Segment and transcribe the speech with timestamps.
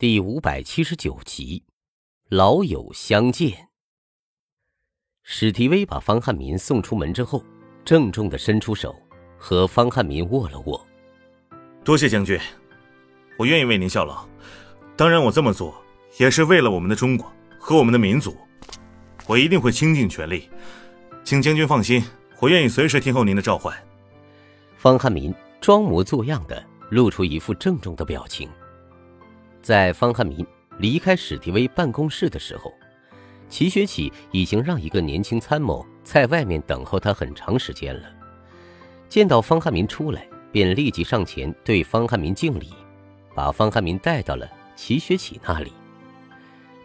[0.00, 1.64] 第五百七十九集，
[2.28, 3.70] 老友相见。
[5.24, 7.44] 史迪威把方汉民送出门之后，
[7.84, 8.94] 郑重的伸出手，
[9.36, 10.86] 和方汉民握了握。
[11.82, 12.38] 多谢将军，
[13.36, 14.24] 我愿意为您效劳。
[14.96, 15.74] 当然，我这么做
[16.16, 17.26] 也是为了我们的中国
[17.58, 18.36] 和我们的民族。
[19.26, 20.48] 我一定会倾尽全力，
[21.24, 22.04] 请将军放心，
[22.38, 23.76] 我愿意随时听候您的召唤。
[24.76, 28.48] 方汉民装模作样的露出一副郑重的表情。
[29.68, 30.46] 在方汉民
[30.78, 32.72] 离开史迪威办公室的时候，
[33.50, 38.08] 齐学启已经让一个年轻参谋在外面等候他很长时间了。
[39.10, 42.72] 见到方汉民出来，便立即上前对方汉民敬礼，
[43.34, 45.70] 把方汉民带到了齐学启那里。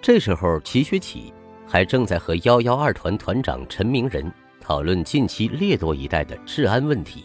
[0.01, 1.31] 这时候，齐学启
[1.65, 7.23] 还正在和幺幺二团团长陈明仁讨论近期列多一带的治安问题，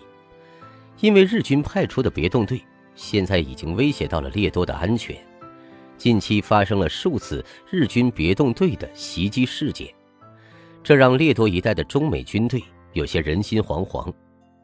[1.00, 2.62] 因为日军派出的别动队
[2.94, 5.18] 现在已经威胁到了列多的安全。
[5.98, 9.92] 近期发生了数次日军别动队的袭击事件，
[10.82, 14.10] 这让列多一带的中美军队有些人心惶惶。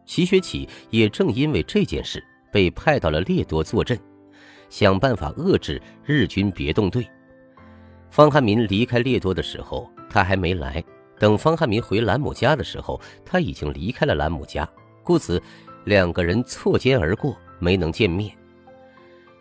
[0.06, 2.22] 齐学启也正因为这件事
[2.53, 3.98] 被派到了列多坐镇，
[4.69, 7.05] 想办法遏制日军别动队。
[8.11, 10.81] 方汉民离开列多的时候，他还没来；
[11.19, 14.69] 等方汉民回兰姆家的时候，他已经离开了兰姆家，
[15.03, 15.42] 故此
[15.84, 18.31] 两个人错肩而过，没能见面。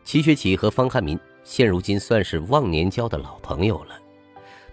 [0.04, 1.20] 齐学启和方汉民。
[1.44, 4.00] 现如今算是忘年交的老朋友了。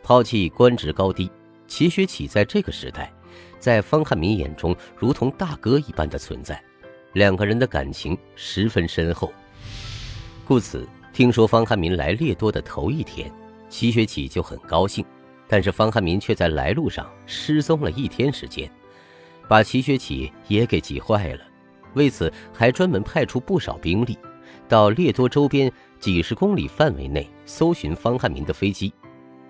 [0.03, 1.31] 抛弃官职高低，
[1.67, 3.13] 齐学启在这个时代，
[3.59, 6.63] 在方汉民眼中如同大哥一般的存在，
[7.13, 9.33] 两个人的感情十分深厚。
[10.47, 13.31] 故此，听说方汉民来列多的头一天，
[13.69, 15.05] 齐学启就很高兴。
[15.47, 18.71] 但是方汉民却在来路上失踪了一天时间，
[19.49, 21.41] 把齐学启也给急坏了。
[21.95, 24.17] 为此，还专门派出不少兵力。
[24.69, 28.91] 到列多周边几十公里范围内搜寻方汉民的飞机，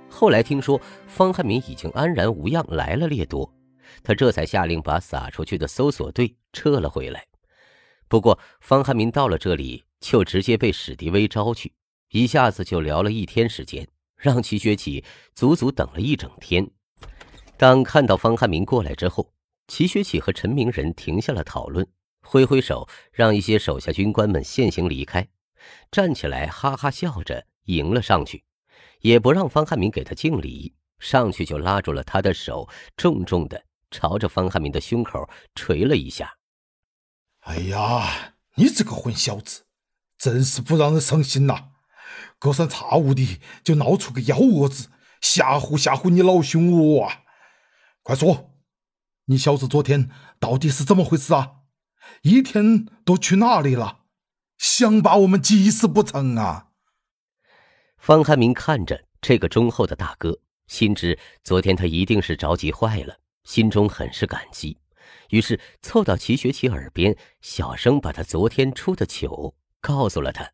[0.08, 3.50] 后来听说方汉民已经安然无恙来了列多，
[4.02, 7.24] 他这才下令把撒出去的搜索队撤了回来。
[8.08, 11.72] 不过方汉民到了这里，就直接被史迪威招去，
[12.10, 13.86] 一下子就聊了一天时间，
[14.16, 15.04] 让齐学启
[15.36, 16.68] 足足等了一整天。
[17.56, 19.32] 当看到方汉民过来之后，
[19.68, 21.86] 齐学启和陈明仁停下了讨论。
[22.22, 25.26] 挥挥手，让一些手下军官们先行离开，
[25.90, 28.44] 站起来哈哈笑着迎了上去，
[29.00, 36.36] 也不让方汉民给他敬礼，上去就拉住了他的手，重重的朝着方汉民的胸口捶了一下。
[37.40, 39.64] 哎呀，你这个混小子，
[40.18, 41.70] 真是不让人省心呐！
[42.38, 44.88] 隔三差五的就闹出个幺蛾子，
[45.20, 47.22] 吓唬吓唬你老兄我啊！
[48.02, 48.52] 快说，
[49.26, 51.52] 你小子昨天到底是怎么回事啊？
[52.22, 53.99] 一天都去哪里了？
[54.60, 56.66] 想把我们急死不成啊！
[57.96, 64.76] 方汉民看着这个忠厚的大哥，心知昨天他一定是着急坏了，心中很是感激，
[65.30, 70.52] 于是凑到齐学启耳边，小声把他昨天出的糗告诉了他。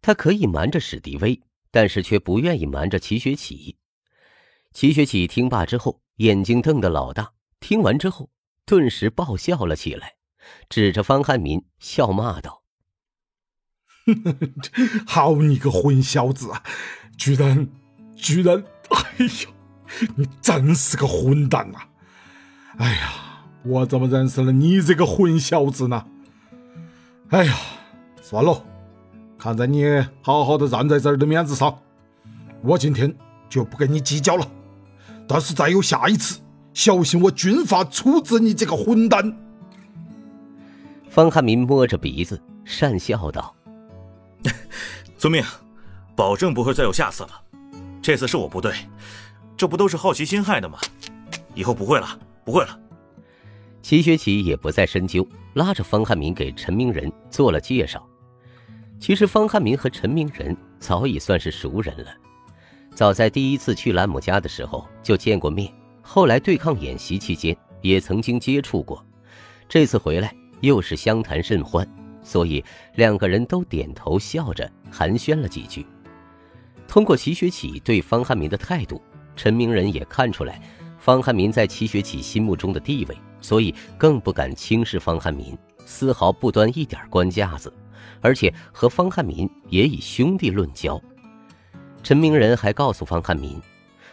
[0.00, 1.42] 他可以瞒着史迪威，
[1.72, 3.76] 但是却不愿意瞒着齐学启。
[4.72, 8.30] 齐学启听罢之后，眼睛瞪得老大，听完之后
[8.64, 10.14] 顿时爆笑了起来。
[10.68, 12.62] 指着方汉民笑骂道
[15.06, 16.50] ：“好你个混小子，
[17.16, 17.68] 居然
[18.16, 18.62] 居然！
[18.90, 19.50] 哎呀，
[20.16, 21.88] 你真是个混蛋啊！
[22.78, 23.12] 哎呀，
[23.64, 26.04] 我怎么认识了你这个混小子呢？
[27.30, 27.54] 哎呀，
[28.22, 28.64] 算了，
[29.38, 29.84] 看在你
[30.22, 31.78] 好好的站在这儿的面子上，
[32.62, 33.14] 我今天
[33.48, 34.50] 就不跟你计较了。
[35.26, 36.40] 但是再有下一次，
[36.72, 39.36] 小心我军法处置你这个混蛋！”
[41.10, 43.54] 方汉民摸着鼻子讪笑道
[45.18, 45.44] ：“遵命，
[46.14, 47.30] 保证不会再有下次了。
[48.00, 48.74] 这次是我不对，
[49.56, 50.78] 这不都是好奇心害的吗？
[51.54, 52.78] 以后不会了，不会了。”
[53.82, 58.06] 齐学启也不再深究，拉着方汉民给陈明仁做了介绍。
[59.00, 62.10] 其实方汉民和陈明仁早已算是熟人了，
[62.94, 69.04] 早在第一次去兰姆家的时候就见过面，后来对抗演习期间也曾经接触过，
[69.68, 70.34] 这次回来。
[70.60, 71.88] 又是相谈甚欢，
[72.28, 72.62] 所以
[72.96, 75.86] 两个人都点头笑着寒暄了几句。
[76.86, 79.00] 通过齐学启对方汉民的态度，
[79.34, 80.60] 陈明仁也看出来
[80.98, 87.72] 方汉民在齐学启心目中的地位，所以更不敢轻视方汉民，丝毫不端一点官架子，
[88.20, 91.00] 而且和方汉民也以兄弟论交。
[92.02, 93.58] 陈明仁还告诉方汉民，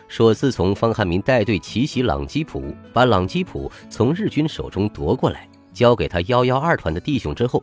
[0.07, 5.49] 说自从方汉民带队奇袭朗基普，把朗基普从日军手中夺过来。
[5.73, 7.61] 交给他幺幺二团的弟兄之后，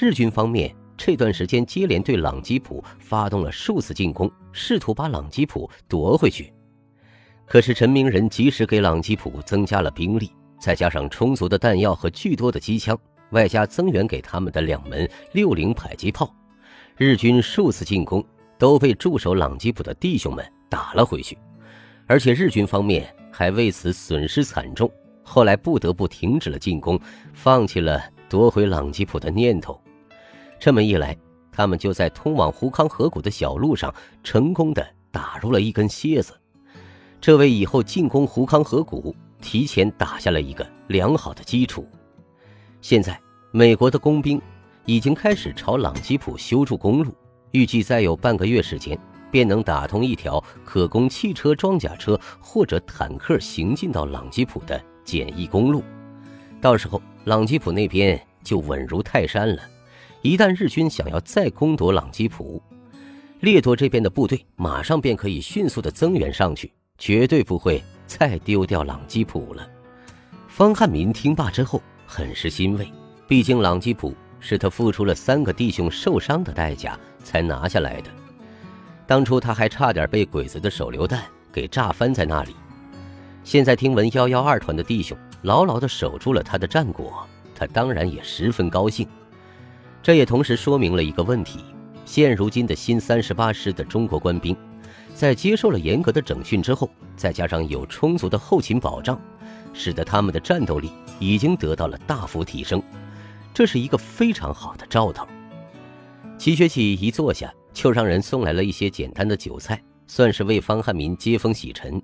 [0.00, 6.52] 日军方面这段时间接连对朗吉普发动了数次进攻，试图把朗吉普夺回去。
[7.46, 10.30] 可是陈明仁及时给朗吉普增加了兵力，
[10.60, 12.96] 再加上充足的弹药和巨多的机枪，
[13.30, 16.32] 外加增援给他们的两门六零迫击炮，
[16.96, 18.24] 日军数次进攻
[18.56, 21.36] 都被驻守朗吉普的弟兄们打了回去，
[22.06, 24.88] 而且日军方面还为此损失惨重，
[25.24, 27.00] 后来不得不停止了进攻，
[27.34, 29.76] 放弃了夺回朗吉普的念头。
[30.60, 31.16] 这么一来，
[31.52, 36.34] 他们就在通往胡康河谷的小路上成功的打入了一根楔子。
[37.20, 41.86] 这为以后进攻胡康河谷提前打下了一个良好的基础。
[42.80, 43.20] 现在，
[43.50, 44.40] 美国的工兵
[44.84, 47.12] 已经开始朝朗吉普修筑公路，
[47.50, 48.96] 预计再有半个月时间，
[49.30, 55.82] 便能打通一条可供汽车、装甲车或者坦克行进到朗吉普的简易公路。
[56.60, 59.62] 到时候，朗吉普那边就稳如泰山了。
[60.22, 62.62] 一旦日军想要再攻夺朗基普，
[63.40, 66.72] 列多这边的部队马上便可以迅速的增援上去。
[67.00, 69.64] 绝对不会再丢掉朗基普了。
[70.48, 72.92] 方汉民听罢之后，很是欣慰。
[73.28, 78.10] 毕竟朗基普是他付出了三个弟兄受伤的代价才拿下来的。
[79.06, 81.22] 当初他还差点被鬼子的手榴弹
[81.52, 82.56] 给炸翻在那里。
[83.44, 87.24] 现在听闻幺幺二团的弟兄牢牢地守住了他的战果，
[87.54, 89.06] 他当然也十分高兴。
[90.08, 91.60] 这也同时说明了一个问题：
[92.06, 94.56] 现如今的新三十八师的中国官兵。
[95.12, 99.20] 在接受了严格的整训之后，再加上有充足的后勤保障，
[99.74, 100.90] 使得他们的战斗力
[101.20, 102.82] 已经得到了大幅提升，
[103.52, 105.28] 这是一个非常好的兆头。
[106.38, 112.00] 齐学启一坐下，就让人送来了一些简单的酒菜，算是为方汉民接风洗尘。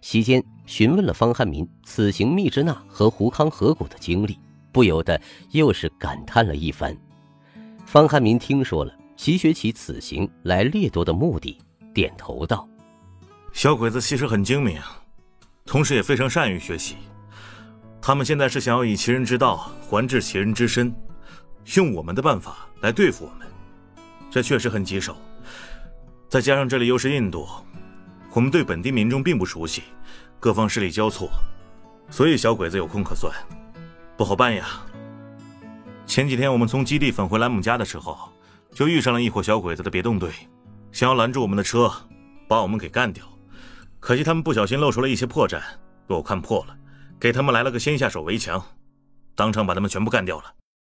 [0.00, 4.36] 席间询问了方汉民此行密支那和胡康河谷的经历，
[4.72, 5.20] 不由得
[5.52, 6.92] 又是感叹了一番。
[7.90, 11.58] 方汉民听说了齐学启此行来掠夺的目的。
[11.92, 12.68] 点头道
[13.52, 14.80] ：“小鬼子其实很精明，
[15.66, 16.94] 同时也非常善于学习。
[18.00, 20.94] 他们现在是想要以其人之道还治其人之身，
[21.74, 23.48] 用我们的办法来对付我们。
[24.30, 25.16] 这确实很棘手。
[26.28, 27.44] 再加上这里又是印度，
[28.32, 29.82] 我们对本地民众并不熟悉，
[30.38, 31.28] 各方势力交错，
[32.08, 33.34] 所以小鬼子有空可算，
[34.16, 34.80] 不好办呀。
[36.10, 38.18] 前几天我们从基地返回兰姆家的时候，
[38.74, 40.28] 就遇上了一伙小鬼子的别动队。”
[40.90, 41.88] 想要拦住我们的车，
[42.48, 43.24] 把我们给干掉，
[44.00, 45.60] 可惜他们不小心露出了一些破绽，
[46.08, 46.76] 被我看破了，
[47.20, 48.60] 给他们来了个先下手为强，
[49.36, 50.52] 当场把他们全部干掉了。